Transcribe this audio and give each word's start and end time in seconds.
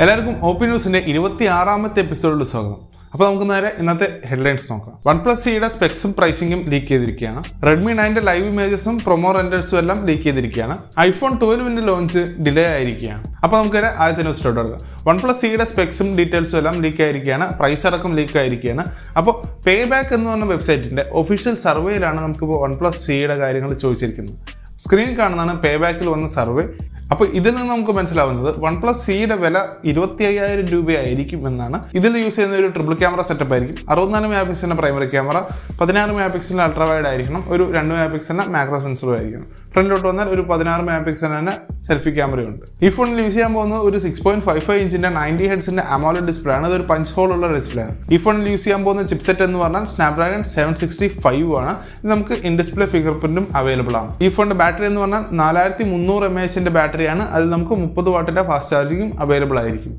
എല്ലാവർക്കും 0.00 0.44
ഓപ്പി 0.48 0.66
ന്യൂസിന്റെ 0.66 0.98
ഇരുപത്തി 1.06 1.44
ആറാമത്തെ 1.44 2.00
എപ്പിസോഡിൽ 2.00 2.44
സ്വാഗതം. 2.44 2.76
അപ്പോൾ 3.12 3.28
നമുക്ക് 3.28 3.50
നേരെ 3.50 3.72
ഇന്നത്തെ 3.78 4.20
ഹെഡ്ലൈൻസ് 4.28 4.72
നോക്കാം. 4.72 4.98
വൺ 5.06 5.18
പ്ലസ് 5.18 5.44
സിയുടെ 5.44 5.68
സ്പെക്സും 5.68 6.14
പ്രൈസിംഗും 6.14 6.60
ലീക്ക് 6.68 6.86
ചെയ്തിരിക്കുകയാണ്. 6.86 7.42
റെഡ്മി 7.66 7.92
നയന്റെ 7.92 8.20
ലൈവ് 8.20 8.46
ഇമേജസും 8.46 8.98
പ്രൊമോ 8.98 9.32
റെൻഡേഴ്സും 9.32 9.78
എല്ലാം 9.78 10.06
ലീക്ക് 10.06 10.22
ചെയ്തിരിക്കുകയാണ്. 10.22 10.78
ഐഫോൺ 11.00 11.38
ട്വൽവിന്റെ 11.38 11.82
ലോഞ്ച് 11.82 12.18
ഡിലേ 12.18 12.66
ആയിരിക്കുകയാണ്. 12.66 13.36
അപ്പോൾ 13.44 13.58
നമുക്ക് 13.58 13.76
നേരെ 13.76 13.90
ആദ്യത്തെ 13.98 14.22
ന്യൂസ് 14.22 14.46
എടുക്കാം 14.46 15.04
വൺ 15.08 15.18
പ്ലസ് 15.18 15.40
സിയുടെ 15.40 15.64
സ്പെക്സും 15.64 16.16
ഡീറ്റെയിൽസും 16.16 16.58
എല്ലാം 16.58 16.82
ലീക്ക് 16.82 17.02
ആയിരിക്കുകയാണ്. 17.02 17.58
പ്രൈസ് 17.58 17.86
അടക്കം 17.86 18.16
ലീക്ക് 18.16 18.38
ആയിരിക്കുകയാണ്. 18.38 18.84
അപ്പോൾ 19.16 19.62
പേ 19.66 19.84
ബാക്ക് 19.84 20.14
എന്ന് 20.14 20.30
പറഞ്ഞ 20.30 20.44
വെബ്സൈറ്റിന്റെ 20.44 21.06
ഒഫീഷ്യൽ 21.12 21.54
സർവേയിലാണ് 21.54 22.20
നമുക്കിപ്പോൾ 22.20 22.62
വൺ 22.62 22.78
പ്ലസ് 22.78 23.06
സിയുടെ 23.06 23.34
കാര്യങ്ങൾ 23.34 23.74
ചോദിച്ചിരിക്കുന്നത്. 23.74 24.38
സ്ക്രീൻ 24.78 25.18
കാണുന്നതാണ് 25.18 25.60
പേ 25.60 25.76
ബാക്കിൽ 25.76 26.08
വന്ന 26.08 26.28
സർവേ 26.28 26.68
അപ്പോൾ 27.12 27.28
ഇതിൽ 27.38 27.54
നിന്ന് 27.54 27.70
നമുക്ക് 27.70 27.92
മനസ്സിലാവുന്നത് 27.92 28.60
വൺ 28.60 28.80
പ്ലസ് 28.80 29.06
സിയുടെ 29.06 29.36
വില 29.36 29.58
ഇരുപത്തി 29.84 30.22
അയ്യായിരം 30.24 30.68
രൂപയായിരിക്കും 30.68 31.46
എന്നാണ്. 31.46 31.78
ഇതിൽ 31.94 32.18
യൂസ് 32.18 32.36
ചെയ്യുന്ന 32.36 32.56
ഒരു 32.56 32.66
ട്രിപ്പിൾ 32.66 32.94
ക്യാമറ 32.94 33.20
സെറ്റപ്പ് 33.20 33.52
ആയിരിക്കും. 33.54 33.90
അറുപത്തിനാല് 33.90 34.26
മെഗാ 34.26 34.42
പിക്സലിന്റെ 34.42 34.76
പ്രൈമറി 34.76 35.06
ക്യാമറ 35.06 35.38
പതിനാറ് 35.80 36.10
മെഗാ 36.10 36.26
പിക്സലിന്റെ 36.26 36.64
അൾട്രാ 36.64 36.84
വൈഡ് 36.84 37.06
ആയിരിക്കണം 37.06 37.44
ഒരു 37.48 37.72
രണ്ട് 37.72 37.94
മെഗാ 37.94 38.06
പിക്സലിന്റെ 38.06 38.46
മാക്രോ 38.46 38.78
സെൻസറും 38.78 39.16
ആയിരിക്കണം. 39.16 39.46
ഫ്രണ്ടിലോട്ട് 39.72 40.08
വന്നാൽ 40.08 40.28
ഒരു 40.28 40.42
പതിനാറ് 40.42 40.82
മെഗാ 40.82 40.98
പിക്സലിന് 40.98 41.82
സെൽഫി 41.82 42.10
ക്യാമറയുണ്ട് 42.10 42.84
ഈ 42.84 42.88
ഫോണിൽ 42.88 43.20
യൂസ് 43.20 43.34
ചെയ്യാൻ 43.34 43.54
പോകുന്നത് 43.54 43.80
ഒരു 43.80 43.98
സിക്സ് 43.98 44.22
പോയിന്റ് 44.22 44.44
ഫൈവ് 44.46 44.60
ഫൈവ് 44.60 44.80
ഇഞ്ചിന്റെ 44.80 45.08
നയന്റി 45.08 45.48
ഹെഡ്സിന്റെ 45.48 45.82
അമോല 45.82 46.18
ഡിസ്പ്ലേ 46.18 46.54
ആണ്. 46.54 46.66
അതൊരു 46.66 46.82
പഞ്ച് 46.82 47.12
ഹോൾ 47.12 47.32
ഉള്ള 47.32 47.54
ഡിസ്പ്ലേ 47.54 47.82
ആണ്. 47.82 47.94
ഈ 48.12 48.16
ഫോണിൽ 48.16 48.48
യൂസ് 48.50 48.64
ചെയ്യാൻ 48.64 48.84
പോകുന്ന 48.84 49.02
ചിപ്സെറ്റ് 49.02 49.42
എന്ന് 49.42 49.58
പറഞ്ഞാൽ 49.58 49.84
സ്നാപ്ഡ്രാഗൺ 49.84 50.44
സെവൻ 50.44 50.74
സിക്സ്റ്റി 50.74 51.08
ഫൈവ് 51.08 51.56
ആണ്. 51.56 51.76
ഇത് 52.02 52.10
നമുക്ക് 52.10 52.32
ഇൻ 52.32 52.58
ഡിസ്പ്ലേ 52.58 52.86
ഫിംഗർ 52.86 53.12
പ്രിന്റും 53.12 53.48
അവൈലബിൾ 53.56 53.96
ആണ്. 53.96 54.10
ഈ 54.22 54.28
ഫോണിന്റെ 54.28 54.56
ബാറ്ററി 54.56 54.86
എന്ന് 54.86 55.00
പറഞ്ഞാൽ 55.00 55.24
നാലായിരത്തി 55.30 55.84
മുന്നൂറ് 55.84 56.24
എം 56.24 56.40
എച്ചിന്റെ 56.40 56.70
ബാറ്ററിയാണ് 57.02 57.24
അതിൽ 57.34 57.46
നമുക്ക് 57.54 57.74
മുപ്പത് 57.82 58.08
വാട്ടിന്റെ 58.14 58.42
ഫാസ്റ്റ് 58.50 58.72
ചാർജിങ്ങും 58.74 59.10
അവൈലബിൾ 59.22 59.56
ആയിരിക്കും. 59.62 59.94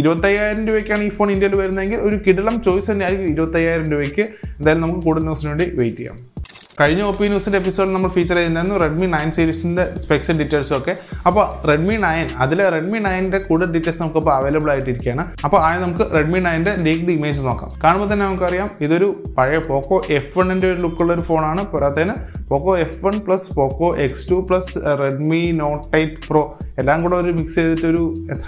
ഇരുപത്തയ്യായിരം 0.00 0.62
രൂപയ്ക്കാണ് 0.68 1.02
ഈ 1.08 1.10
ഫോൺ 1.16 1.28
ഇന്ത്യയിൽ 1.34 1.54
വരുന്നതെങ്കിൽ 1.60 1.98
ഒരു 2.08 2.16
കിടലം 2.26 2.56
ചോയ്സ് 2.66 2.88
തന്നെയായിരിക്കും 2.90 3.28
ഇരുപത്തയ്യായിരം 3.34 3.86
രൂപയ്ക്ക് 3.94 4.24
എന്തായാലും 4.58 4.82
നമുക്ക് 4.84 5.02
കൂടുതൽ 5.06 5.24
ന്യൂസിന് 5.28 5.50
വേണ്ടി 5.52 5.66
വെയിറ്റ് 5.78 6.00
ചെയ്യാം. 6.02 6.18
കഴിഞ്ഞ 6.78 7.02
ഒ 7.08 7.10
പി 7.18 7.26
ന്യൂസിന്റെ 7.30 7.58
എപ്പിസോഡിൽ 7.60 7.92
നമ്മൾ 7.94 8.10
ഫീച്ചർ 8.14 8.36
ചെയ്തിട്ടുണ്ടായിരുന്നു 8.36 8.76
റെഡ്മി 8.82 9.06
നയൻ 9.14 9.28
സീരീസിന്റെ 9.36 9.84
സ്പെക്സ് 10.04 10.34
ഡീറ്റെയിൽസും 10.38 10.76
ഒക്കെ. 10.78 10.92
അപ്പോൾ 11.28 11.44
റെഡ്മി 11.70 11.96
നയൻ 12.04 12.26
അതിൽ 12.44 12.60
റെഡ്മി 12.74 12.98
നയന്റെ 13.04 13.38
കൂടുതൽ 13.48 13.68
ഡീറ്റെയിൽസ് 13.74 14.00
നമുക്ക് 14.02 14.20
ഇപ്പോൾ 14.22 14.34
അവൈലബിൾ 14.38 14.70
ആയിട്ടിരിക്കുകയാണ്. 14.72 15.24
അപ്പോൾ 15.46 15.58
ആദ്യം 15.66 15.82
നമുക്ക് 15.84 16.06
റെഡ്മി 16.16 16.40
നയന്റെ 16.46 16.72
ലീക്ഡ് 16.86 17.14
ഇമേജ് 17.18 17.44
നോക്കാം. 17.48 17.70
കാണുമ്പോൾ 17.84 18.08
തന്നെ 18.12 18.24
നമുക്കറിയാം 18.26 18.70
ഇതൊരു 18.86 19.08
പഴയ 19.36 19.60
പോക്കോ 19.68 19.98
എഫ് 20.18 20.34
വണ്ണിന്റെ 20.38 20.68
ഒരു 20.72 20.80
ലുക്കുള്ള 20.86 21.12
ഒരു 21.16 21.24
ഫോണാണ് 21.30 21.64
പോരാത്തതിന് 21.74 22.16
Poco 22.50 22.74
F 22.86 23.00
one 23.06 23.18
plus 23.28 23.48
Poco 23.60 23.90
X 24.06 24.26
two 24.30 24.38
plus 24.50 24.74
Redmi 25.02 25.42
Note 25.62 25.84
eight 26.00 26.20
Pro 26.28 26.42
എല്ലാം 26.82 26.98
കൂടെ 27.02 27.16
ഒരു 27.22 27.32
മിക്സ് 27.38 27.56
ചെയ്തിട്ടൊരു 27.58 28.02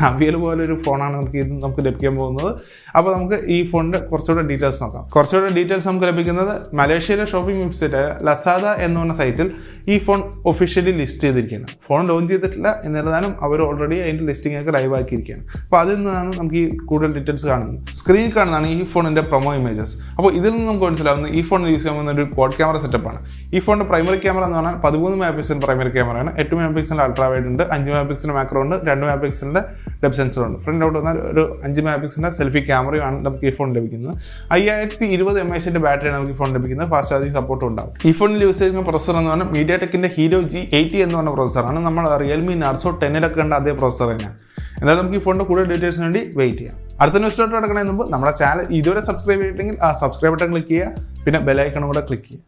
അവിയൽ 0.09 0.37
പോലെ 0.45 0.61
ഒരു 0.69 0.77
ഫോണാണ് 0.85 1.15
നമുക്ക് 1.19 1.39
ഇത് 1.45 1.53
നമുക്ക് 1.65 1.83
ലഭിക്കാൻ 1.89 2.15
പോകുന്നത്. 2.21 2.51
അപ്പോൾ 2.97 3.11
നമുക്ക് 3.17 3.39
ഈ 3.57 3.59
ഫോണിന്റെ 3.71 3.99
കുറച്ചുകൂടെ 4.11 4.45
ഡീറ്റെയിൽസ് 4.51 4.81
നോക്കാം. 4.85 5.05
കുറച്ചുകൂടെ 5.15 5.51
ഡീറ്റെയിൽസ് 5.59 5.89
നമുക്ക് 5.89 6.09
ലഭിക്കുന്നത് 6.13 6.55
മലേഷ്യയിലെ 6.81 7.27
ഷോപ്പിംഗ് 7.33 7.63
വെബ്സൈറ്റ് 7.65 8.03
ലസാദ 8.29 8.65
എന്ന് 8.87 9.01
പറഞ്ഞ 9.01 9.15
സൈറ്റിൽ 9.21 9.49
ഈ 9.93 9.97
ഫോൺ 10.07 10.21
ഒഫീഷ്യലി 10.51 10.93
ലിസ്റ്റ് 11.01 11.23
ചെയ്തിരിക്കുകയാണ്. 11.27 11.67
ഫോൺ 11.89 12.07
ലോഞ്ച് 12.11 12.31
ചെയ്തിട്ടില്ല 12.33 12.69
എന്നിരുന്നാലും 12.85 13.33
അവർ 13.47 13.61
ഓൾറെഡി 13.67 13.99
അതിന്റെ 14.05 14.25
ലിസ്റ്റിംഗ് 14.31 14.59
ഒക്കെ 14.61 14.73
ലൈവ് 14.79 14.95
ആക്കിയിരിക്കുകയാണ്. 14.99 15.45
അപ്പോൾ 15.65 15.81
അതിൽ 15.81 15.97
നിന്നാണ് 15.97 16.31
നമുക്ക് 16.39 16.57
ഈ 16.57 16.65
കൂടുതൽ 16.91 17.15
ഡീറ്റെയിൽസ് 17.19 17.47
കാണുന്നത്. 17.47 17.79
സ്ക്രീൻ 18.01 18.29
കാണുന്നതാണ് 18.37 18.67
ഈ 18.67 18.83
ഫോണിന്റെ 18.93 19.21
പ്രൊമോ 19.21 19.55
ഇമേജസ് 19.61 19.95
അപ്പോൾ 20.17 20.31
ഇതിൽ 20.39 20.51
നിന്ന് 20.51 20.69
നമുക്ക് 20.71 20.87
മനസ്സിലാവുന്നത് 20.87 21.33
ഈ 21.33 21.43
ഫോൺ 21.49 21.69
യൂസ് 21.69 21.79
ചെയ്യാൻ 21.79 21.97
പോകുന്ന 21.99 22.15
ഒരു 22.19 22.27
ക്വാഡ് 22.37 22.57
ക്യാമറ 22.59 22.79
സെറ്റപ്പാണ് 22.87 23.21
ഈ 23.55 23.61
ഫോണിന്റെ 23.67 23.89
പ്രൈമറി 23.93 24.21
ക്യാമറ 24.25 24.45
എന്ന് 24.49 24.59
പറഞ്ഞാൽ 24.59 24.79
പതിമൂന്ന് 24.87 25.19
മെഗാ 25.23 25.59
പ്രൈമറി 25.67 25.93
ക്യാമറയാണ് 25.97 26.33
എട്ട് 26.41 26.55
മെഗാ 26.55 27.03
അൾട്രാ 27.07 27.29
വൈഡ് 27.33 27.47
ഉണ്ട് 27.53 27.63
അഞ്ച് 27.77 27.91
മെഗാ 27.91 28.33
മാക്രോ 28.39 28.63
ഉണ്ട് 28.63 28.77
രണ്ട് 28.91 29.05
മെഗാ 29.07 29.63
ഡെപ് 30.03 30.17
സെൻസർ 30.19 30.43
ഉണ്ട്. 30.47 30.59
ഫ്രണ്ട് 30.65 30.85
ഔട്ട് 30.87 30.99
വന്നാൽ 30.99 31.19
ഒരു 31.33 31.45
അഞ്ച് 31.67 31.83
മെഗാ 31.87 32.31
സെൽഫി 32.39 32.61
ക്യാമറയാണ് 32.69 33.25
നമുക്ക് 33.27 33.47
ഈ 33.51 33.53
ഫോൺ 33.59 33.69
ലഭിക്കുന്നത്. 33.77 34.15
അയ്യായിരത്തി 34.57 35.07
ഇരുപത് 35.17 35.39
എം 35.41 35.51
എച്ചിന്റെ 35.57 35.81
ബാറ്ററിയാണ് 35.87 36.17
നമുക്ക് 36.17 36.35
ഈ 36.35 36.39
ഫോൺ 36.41 36.51
ലഭിക്കുന്നത്. 36.57 36.89
ഫാസ്റ്റ് 36.91 37.13
ചാർജിങ് 37.15 37.35
സപ്പോർട്ടും 37.39 37.67
ഉണ്ടാവും. 37.69 37.93
ഈ 38.09 38.13
യൂസ് 38.47 38.59
ചെയ്യുന്ന 38.61 38.83
പ്രൊസസർ 38.89 39.15
എന്ന് 39.19 39.31
പറഞ്ഞാൽ 39.31 39.49
മീഡിയ 39.57 39.75
ടെക്കിന്റെ 39.83 40.09
ഹീരോ 40.17 40.39
ജി 40.53 40.61
എയ്റ്റി 40.79 40.99
എന്ന് 41.05 41.17
പറഞ്ഞ 41.19 41.33
പ്രൊസസറാണ് 41.37 41.79
നമ്മൾ 41.87 42.05
റിയൽമി 42.23 42.55
നാർസോ 42.65 42.91
ടെന്നിലൊക്കെ 43.03 43.39
കണ്ട 43.43 43.55
അതേ 43.61 43.73
പ്രൊസസർ 43.81 44.09
തന്നെയാണ് 44.13 44.37
എന്തായാലും 44.79 45.01
നമുക്ക് 45.03 45.19
ഈ 45.21 45.23
ഫോണിന്റെ 45.27 45.45
കൂടുതൽ 45.49 45.67
ഡീറ്റെയിൽസിന് 45.73 46.05
വേണ്ടി 46.07 46.23
വെയിറ്റ് 46.39 46.59
ചെയ്യാം. 46.59 46.77
അടുത്ത 47.01 47.19
ന്യൂസിലോട്ട് 47.23 47.55
കിടക്കണതിന് 47.57 47.91
മുമ്പ് 47.91 48.05
നമ്മുടെ 48.13 48.33
ചാനൽ 48.41 48.67
ഇതുവരെ 48.79 49.03
സബ്സ്ക്രൈബ് 49.09 49.43
ചെയ്തിട്ടെങ്കിൽ 49.43 49.77
ആ 49.87 49.91
സബ്സ്ക്രൈബ് 50.03 50.35
ബട്ടൺ 50.35 50.51
ക്ലിക്ക് 50.55 50.73
ചെയ്യുക. 50.73 51.07
പിന്നെ 51.25 51.39
ബെലൈക്കണും 51.49 51.87
കൂടെ 51.93 52.03
ക്ലിക്ക് 52.09 52.27
ചെയ്യുക. 52.29 52.45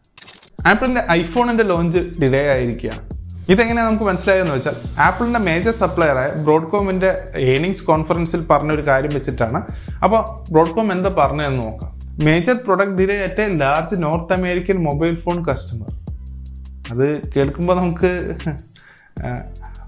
ആപ്പിളിന്റെ 0.69 1.03
ഐഫോണിന്റെ 1.19 1.65
ലോഞ്ച് 1.71 1.99
ഡിലേ 2.21 2.43
ആയിരിക്കുകയാണ്. 2.55 3.03
ഇതെങ്ങനെയാണ് 3.53 3.87
നമുക്ക് 3.89 4.05
മനസ്സിലായെന്ന് 4.09 4.55
വെച്ചാൽ 4.55 4.75
ആപ്പിളിന്റെ 5.05 5.39
മേജർ 5.49 5.73
സപ്ലയറായ 5.83 6.31
ബ്രോഡ്കോമിന്റെ 6.47 7.09
ഏണിങ്സ് 7.53 7.85
കോൺഫറൻസിൽ 7.91 8.41
പറഞ്ഞൊരു 8.51 8.83
കാര്യം 8.89 9.13
വെച്ചിട്ടാണ്. 9.19 9.59
അപ്പോൾ 10.03 10.21
ബ്രോഡ്കോം 10.55 10.89
എന്താ 10.97 11.11
പറഞ്ഞതെന്ന് 11.21 11.63
നോക്കാം. 11.67 11.91
Major 12.25 12.55
product 12.65 12.95
delay 12.99 13.15
at 13.23 13.43
large 13.61 13.97
North 14.03 14.33
American 14.33 14.77
mobile 14.83 15.13
phone 15.15 15.37
customer 15.45 15.91
അത് 16.91 17.05
കേൾക്കുമ്പോൾ 17.35 17.75
നമുക്ക് 17.75 18.09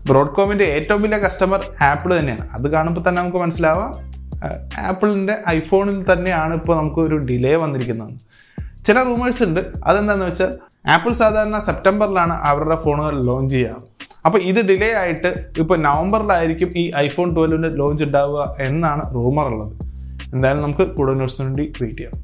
ബ്രോഡ്കോമിന്റെ 0.05 0.65
ഏറ്റവും 0.65 1.01
വലിയ 1.01 1.17
കസ്റ്റമർ 1.17 1.59
ആപ്പിൾ 1.81 2.19
തന്നെയാണ്. 2.19 2.49
അത് 2.53 2.67
കാണുമ്പോൾ 2.71 3.09
തന്നെ 3.09 3.21
നമുക്ക് 3.21 3.37
മനസ്സിലാവാം. 3.37 3.91
ആപ്പിളിന്റെ 4.79 5.35
ഐഫോണിൽ 5.49 6.13
തന്നെയാണ് 6.13 6.53
ഇപ്പോൾ 6.53 6.77
നമുക്ക് 6.77 6.99
ഒരു 6.99 7.17
ഡിലേ 7.17 7.53
വന്നിരിക്കുന്നത്. 7.55 8.13
ചില 8.85 9.03
റൂമേഴ്സ് 9.03 9.43
ഉണ്ട്. 9.43 9.59
അതെന്താണെന്ന് 9.85 10.25
വെച്ചാൽ 10.25 10.51
ആപ്പിൾ 10.87 11.11
സാധാരണ 11.11 11.59
സെപ്റ്റംബറിലാണ് 11.59 12.33
അവരുടെ 12.33 12.75
ഫോണുകൾ 12.75 13.25
ലോഞ്ച് 13.25 13.53
ചെയ്യാറ് 13.55 13.85
അപ്പോൾ 14.25 14.39
ഇത് 14.41 14.61
ഡിലേ 14.65 14.93
ആയിട്ട് 14.93 15.29
ഇപ്പോൾ 15.59 15.77
നവംബറിലായിരിക്കും 15.77 16.69
ഈ 16.75 16.91
ഐഫോൺ 17.05 17.35
ട്വൽവിന്റെ 17.35 17.69
ലോഞ്ച് 17.69 18.03
ഉണ്ടാവുക 18.03 18.55
എന്നാണ് 18.59 19.03
റൂമർ 19.13 19.47
ഉള്ളത്. 19.47 19.90
എന്തായാലും 20.33 20.61
നമുക്ക് 20.65 20.85
കൂടുതൽ 20.97 21.17
ന്യൂസിന് 21.21 21.45
വേണ്ടി 21.47 21.65
വെയിറ്റ് 21.81 21.99
ചെയ്യാം. 22.01 22.17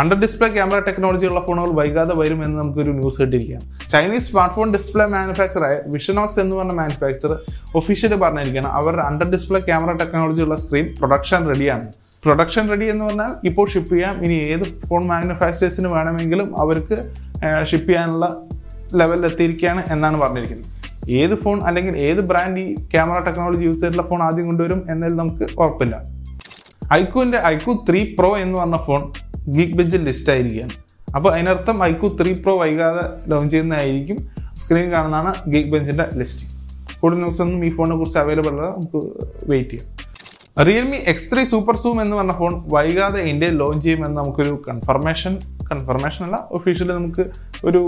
അണ്ടർ 0.00 0.16
ഡിസ്പ്ലേ 0.20 0.48
ക്യാമറ 0.54 0.78
ടെക്നോളജി 0.86 1.26
ഉള്ള 1.30 1.40
ഫോണുകൾ 1.46 1.70
വൈകാതെ 1.78 2.14
വരും 2.20 2.38
എന്ന് 2.44 2.56
നമുക്കൊരു 2.60 2.92
ന്യൂസ് 2.98 3.18
കിട്ടിയിരിക്കുകയാണ്. 3.22 3.64
ചൈനീസ് 3.92 4.26
സ്മാർട്ട് 4.30 4.54
ഫോൺ 4.56 4.68
ഡിസ്പ്ലേ 4.76 5.04
മാനുഫാക്ചറായ 5.14 5.74
വിഷനോക്സ് 5.94 6.40
എന്ന് 6.42 6.54
പറഞ്ഞ 6.56 6.74
മാനുഫാക്ചർ 6.78 7.32
ഒഫീഷ്യലി 7.80 8.18
പറഞ്ഞിരിക്കുകയാണ് 8.22 8.70
അവരുടെ 8.78 9.02
അണ്ടർ 9.08 9.28
ഡിസ്പ്ലേ 9.34 9.60
ക്യാമറ 9.68 9.92
ടെക്നോളജി 10.02 10.42
ഉള്ള 10.46 10.56
സ്ക്രീൻ 10.62 10.86
പ്രൊഡക്ഷൻ 11.00 11.42
റെഡിയാണ് 11.50 11.86
പ്രൊഡക്ഷൻ 12.24 12.64
റെഡി 12.72 12.86
എന്ന് 12.92 13.04
പറഞ്ഞാൽ 13.04 13.32
ഇപ്പോൾ 13.48 13.66
ഷിപ്പ് 13.74 13.92
ചെയ്യാം. 13.92 14.16
ഇനി 14.24 14.36
ഏത് 14.54 14.64
ഫോൺ 14.88 15.02
മാനുഫാക്ചേഴ്സിന് 15.12 15.88
വേണമെങ്കിലും 15.94 16.48
അവർക്ക് 16.64 16.96
ഷിപ്പ് 17.70 17.88
ചെയ്യാനുള്ള 17.88 18.26
ലെവലിൽ 19.00 19.24
എത്തിയിരിക്കുകയാണ് 19.30 19.82
എന്നാണ് 19.94 20.16
പറഞ്ഞിരിക്കുന്നത്. 20.22 20.68
ഏത് 21.20 21.34
ഫോൺ 21.44 21.58
അല്ലെങ്കിൽ 21.68 21.94
ഏത് 22.08 22.20
ബ്രാൻഡ് 22.32 22.60
ഈ 22.64 22.74
ക്യാമറ 22.94 23.18
ടെക്നോളജി 23.28 23.64
യൂസ് 23.68 23.80
ചെയ്തിട്ടുള്ള 23.80 24.08
ഫോൺ 24.10 24.20
ആദ്യം 24.26 24.46
കൊണ്ടുവരും 24.50 24.82
എന്നതിൽ 24.92 25.16
നമുക്ക് 25.22 25.44
ഉറപ്പില്ല. 25.62 25.94
ഐക്യുവിന്റെ 26.98 27.38
ഐക്യു 27.52 27.72
ത്രീ 27.88 28.00
പ്രോ 28.18 28.30
എന്ന് 28.44 28.56
പറഞ്ഞ 28.58 28.78
ഫോൺ 28.86 29.02
ഗീക്ക് 29.56 29.76
ബെഞ്ചിൽ 29.78 30.02
ലിസ്റ്റ് 30.08 30.30
ആയിരിക്കുകയാണ്. 30.34 30.74
അപ്പോൾ 31.16 31.30
അതിനർത്ഥം 31.34 31.76
ഐക്യു 31.90 32.08
ത്രീ 32.20 32.32
പ്രോ 32.44 32.54
വൈകാതെ 32.62 33.04
ലോഞ്ച് 33.32 33.52
ചെയ്യുന്നതായിരിക്കും 33.54 34.18
സ്ക്രീൻ 34.60 34.86
കാണുന്നതാണ് 34.94 35.32
ഗീക്ക് 35.52 35.70
ബെഞ്ചിന്റെ 35.74 36.06
ലിസ്റ്റ് 36.20 36.44
കൂടുതൽ 37.00 37.20
ന്യൂസ് 37.22 37.40
ഒന്നും 37.44 37.60
ഈ 37.66 37.70
ഫോണിനെ 37.76 37.96
കുറിച്ച് 38.00 38.18
അവൈലബിൾ 38.22 38.52
അല്ല. 38.54 38.66
നമുക്ക് 38.76 39.00
വെയിറ്റ് 39.50 39.70
ചെയ്യാം. 39.70 39.88
Realme 40.68 40.98
X 41.10 41.28
three 41.30 41.42
super 41.52 41.76
zoom 41.82 41.98
എന്ന് 42.02 42.14
പറഞ്ഞ 42.16 42.32
ഫോൺ 42.40 42.54
വൈകാതെ 42.74 43.20
ഇന്ത്യയിൽ 43.30 43.54
ലോഞ്ച് 43.62 43.84
ചെയ്യുമെന്ന് 43.84 44.18
നമുക്കൊരു 44.20 44.54
കൺഫർമേഷൻ 44.68 45.34
കൺഫർമേഷൻ 45.70 46.22
അല്ല 46.26 46.38
ഒഫീഷ്യലി 46.56 46.92
നമുക്ക് 46.98 47.24
ഒരു 47.68 47.80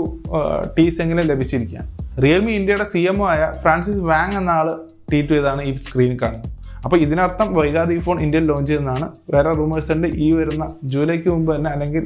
ടീസ് 0.77 0.99
എങ്കിലും 1.03 1.25
ലഭിച്ചിരിക്കുകയാണ്. 1.31 1.89
റിയൽമി 2.23 2.53
ഇന്ത്യയുടെ 2.59 2.87
സി 2.93 3.01
എം 3.11 3.19
ആയ 3.31 3.41
ഫ്രാൻസിസ് 3.63 4.01
വാങ് 4.09 4.35
എന്ന 4.41 4.51
ആൾ 4.59 4.69
ട്വീറ്റ് 5.09 5.33
ചെയ്താണ് 5.35 5.61
ഈ 5.69 5.73
സ്ക്രീനിൽ 5.85 6.17
കാണുന്നത്. 6.23 6.51
അപ്പോൾ 6.85 6.97
ഇതിനർത്ഥം 7.05 7.47
വൈകാതെ 7.57 7.93
ഈ 7.97 7.99
ഫോൺ 8.05 8.17
ഇന്ത്യയിൽ 8.25 8.45
ലോഞ്ച് 8.51 8.69
ചെയ്യുന്നതാണ്. 8.71 9.07
വേറെ 9.33 9.51
റൂമേഴ്സ് 9.59 9.91
ഉണ്ട്. 9.95 10.07
ഈ 10.25 10.27
വരുന്ന 10.39 10.65
ജൂലൈക്ക് 10.93 11.29
മുമ്പ് 11.33 11.51
തന്നെ 11.55 11.69
അല്ലെങ്കിൽ 11.75 12.03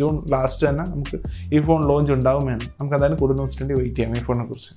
ജൂൺ 0.00 0.16
ലാസ്റ്റ് 0.34 0.64
തന്നെ 0.68 0.84
നമുക്ക് 0.94 1.16
ഈ 1.54 1.60
ഫോൺ 1.68 1.80
ലോഞ്ച് 1.90 2.12
ഉണ്ടാവുമെന്ന് 2.16 2.66
നമുക്ക് 2.78 2.96
എന്തായാലും 2.98 3.20
കൂടുതൽ 3.22 3.38
ദിവസത്തിന്റെ 3.42 3.76
വെയിറ്റ് 3.80 3.96
ചെയ്യാം 4.00 4.18
ഈ 4.20 4.24
ഫോണിനെ 4.26 4.46
കുറിച്ച്. 4.50 4.72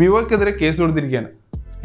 വിവോയ്ക്കെതിരെ 0.00 0.54
കേസ് 0.62 0.78
കൊടുത്തിരിക്കുകയാണ്. 0.82 1.30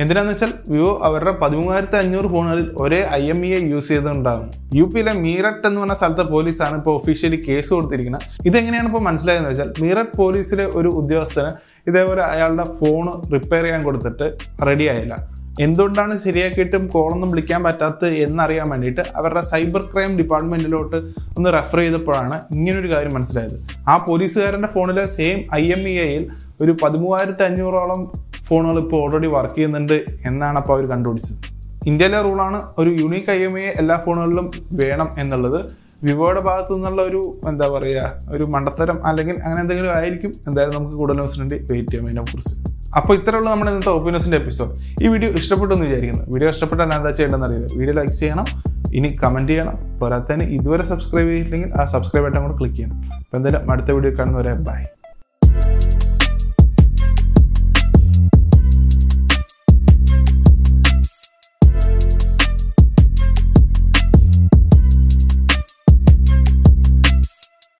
എന്തിനാന്ന് 0.02 0.32
വെച്ചാൽ 0.34 0.52
വിവോ 0.74 0.92
അവരുടെ 1.08 1.32
പതിമൂവായിരത്തി 1.42 1.98
അഞ്ഞൂറ് 2.02 2.28
ഫോണുകളിൽ 2.34 2.68
ഒരേ 2.84 3.00
I 3.18 3.24
M 3.34 3.40
E 3.48 3.50
I 3.58 3.60
use 3.72 3.90
ചെയ്തുകൊണ്ടാകും 3.94 4.48
U 4.78 4.86
പിയിലെ 4.94 5.14
മീററ്റ് 5.26 5.68
എന്ന് 5.70 5.80
പറഞ്ഞ 5.82 5.96
സ്ഥലത്തെ 6.00 6.26
പോലീസാണ് 6.32 6.76
ഇപ്പോൾ 6.80 6.96
ഒഫീഷ്യലി 7.00 7.40
കേസ് 7.48 7.70
കൊടുത്തിരിക്കുന്നത്. 7.76 8.24
ഇതെങ്ങനെയാണ് 8.50 8.90
ഇപ്പോൾ 8.92 9.04
മനസ്സിലായതെന്ന് 9.10 9.52
വെച്ചാൽ 9.52 9.70
മീററ്റ് 9.84 10.18
പോലീസിലെ 10.22 10.66
ഒരു 10.80 10.92
ഉദ്യോഗസ്ഥന് 11.02 11.52
ഇതേപോലെ 11.92 12.24
അയാളുടെ 12.32 12.66
ഫോൺ 12.80 13.06
റിപ്പയർ 13.36 13.64
ചെയ്യാൻ 13.68 13.84
കൊടുത്തിട്ട് 13.90 14.28
റെഡി 14.70 14.88
ആയില്ല. 14.94 15.16
എന്തുകൊണ്ടാണ് 15.60 16.18
ശരിയാക്കിയിട്ടും 16.18 16.88
കോളൊന്നും 16.88 17.30
വിളിക്കാൻ 17.30 17.64
പറ്റാത്തത് 17.64 18.14
എന്നറിയാൻ 18.26 18.70
വേണ്ടിയിട്ട് 18.70 19.04
അവരുടെ 19.16 19.42
സൈബർ 19.42 19.82
ക്രൈം 19.94 20.18
ഡിപ്പാർട്ട്മെന്റിലോട്ട് 20.18 20.96
ഒന്ന് 21.38 21.54
റെഫർ 21.54 21.80
ചെയ്തപ്പോഴാണ് 21.80 22.40
ഇങ്ങനൊരു 22.56 22.92
കാര്യം 22.94 23.14
മനസ്സിലായത്. 23.14 23.58
ആ 23.90 23.98
പോലീസുകാരന്റെ 24.08 24.68
ഫോണിലെ 24.68 25.06
സെയിം 25.06 25.40
ഐ 25.54 25.64
എം 25.72 25.84
ഇ 25.94 25.96
ഐയിൽ 26.08 26.28
ഒരു 26.62 26.76
പതിമൂവായിരത്തി 26.84 27.44
അഞ്ഞൂറോളം 27.44 28.02
ഫോണുകൾ 28.48 28.80
ഇപ്പോൾ 28.80 29.02
ഓൾറെഡി 29.04 29.28
വർക്ക് 29.28 29.56
ചെയ്യുന്നുണ്ട് 29.56 29.98
എന്നാണ് 30.26 30.58
അപ്പോൾ 30.58 30.74
അവർ 30.74 30.86
കണ്ടുപിടിച്ചത്. 30.86 31.38
ഇന്ത്യയിലെ 31.88 32.22
റൂളാണ് 32.22 32.62
ഒരു 32.78 32.90
യുണീക്ക് 33.02 33.32
ഐ 33.32 33.40
എം 33.44 33.60
ഐ 33.60 33.68
എല്ലാ 33.82 33.96
ഫോണുകളിലും 34.06 34.52
വേണം 34.72 35.10
എന്നുള്ളത്. 35.20 35.91
വിവോയുടെ 36.08 36.42
ഭാഗത്തു 36.48 36.74
നിന്നുള്ള 36.76 37.02
ഒരു 37.02 37.22
എന്താ 37.50 37.66
പറയുക 37.68 38.04
ഒരു 38.36 38.46
മണ്ടത്തരം 38.54 38.98
അല്ലെങ്കിൽ 39.10 39.36
അങ്ങനെ 39.46 39.60
എന്തെങ്കിലും 39.62 39.92
ആയിരിക്കും 39.98 40.32
എന്തായാലും 40.48 40.76
നമുക്ക് 40.78 40.96
കൂടുതൽ 41.02 41.18
ന്യൂസിന് 41.20 41.42
വേണ്ടി 41.44 41.58
വെയിറ്റ് 41.72 41.92
ചെയ്യാം 41.92 42.08
അതിനെക്കുറിച്ച് 42.08 42.56
അപ്പോൾ 43.00 43.18
ഉള്ളൂ 43.38 43.50
നമ്മുടെ 43.52 43.72
ഇന്നത്തെ 43.72 43.92
ഒപ്പീനിയൻസിന്റെ 43.98 44.38
എപ്പിസോഡ് 44.38 44.72
ഈ 45.04 45.08
വീഡിയോ 45.14 45.30
ഇഷ്ടപ്പെട്ടു 45.42 45.74
എന്ന് 45.76 45.86
വിചാരിക്കുന്നു. 45.88 46.24
വീഡിയോ 46.34 46.50
ഇഷ്ടപ്പെട്ടാൽ 46.54 46.94
എന്താ 46.98 47.12
ചെയ്യേണ്ടതെന്ന് 47.18 47.48
അറിയില്ല. 47.50 47.68
വീഡിയോ 47.80 47.96
ലൈക്ക് 48.00 48.16
ചെയ്യണം. 48.22 48.48
ഇനി 48.98 49.10
കമന്റ് 49.22 49.52
ചെയ്യണം. 49.54 49.76
പോരാത്തതിന് 50.00 50.48
ഇതുവരെ 50.58 50.84
സബ്സ്ക്രൈബ് 50.92 51.30
ചെയ്തിട്ടില്ലെങ്കിൽ 51.30 51.72
ആ 51.82 51.86
സബ്സ്ക്രൈബ് 51.94 52.26
ബട്ടൺ 52.28 52.42
കൂടെ 52.46 52.58
ക്ലിക്ക് 52.62 52.78
ചെയ്യണം. 52.80 52.98
അപ്പോൾ 53.22 53.38
എന്തായാലും 53.40 53.72
അടുത്ത 53.76 53.92
വീഡിയോ 53.98 54.14
കാണുന്നവരെ 54.18 54.54
ബൈ 54.68 54.82